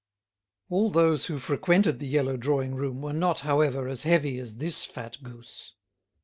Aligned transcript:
All 0.69 0.89
those 0.89 1.27
who 1.27 1.37
frequented 1.37 1.99
the 1.99 2.07
yellow 2.07 2.35
drawing 2.35 2.73
room 2.73 3.03
were 3.03 3.13
not, 3.13 3.41
however, 3.41 3.87
as 3.87 4.01
heavy 4.01 4.39
as 4.39 4.57
this 4.57 4.83
fat 4.83 5.21
goose. 5.21 5.73